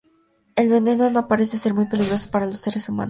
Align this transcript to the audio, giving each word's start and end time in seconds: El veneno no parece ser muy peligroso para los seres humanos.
El 0.55 0.71
veneno 0.71 1.11
no 1.11 1.27
parece 1.27 1.59
ser 1.59 1.75
muy 1.75 1.85
peligroso 1.85 2.31
para 2.31 2.47
los 2.47 2.59
seres 2.61 2.89
humanos. 2.89 2.99